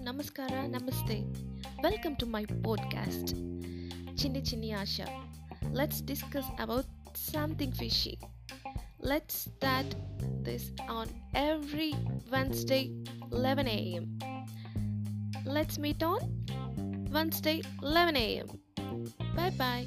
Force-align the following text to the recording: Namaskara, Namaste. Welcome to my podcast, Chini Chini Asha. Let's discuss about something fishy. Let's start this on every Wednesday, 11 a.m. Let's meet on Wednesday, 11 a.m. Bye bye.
Namaskara, 0.00 0.68
Namaste. 0.70 1.24
Welcome 1.82 2.16
to 2.16 2.26
my 2.26 2.44
podcast, 2.46 3.34
Chini 4.16 4.40
Chini 4.42 4.70
Asha. 4.72 5.06
Let's 5.70 6.00
discuss 6.00 6.44
about 6.58 6.86
something 7.14 7.72
fishy. 7.72 8.18
Let's 9.00 9.50
start 9.50 9.86
this 10.42 10.70
on 10.88 11.08
every 11.34 11.94
Wednesday, 12.30 12.90
11 13.30 13.68
a.m. 13.68 14.18
Let's 15.44 15.78
meet 15.78 16.02
on 16.02 16.20
Wednesday, 17.10 17.62
11 17.82 18.16
a.m. 18.16 18.48
Bye 19.36 19.50
bye. 19.50 19.86